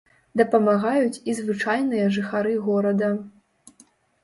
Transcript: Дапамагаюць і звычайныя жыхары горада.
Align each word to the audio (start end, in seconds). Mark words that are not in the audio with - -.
Дапамагаюць 0.39 1.19
і 1.19 1.31
звычайныя 1.41 2.05
жыхары 2.17 2.57
горада. 2.71 3.13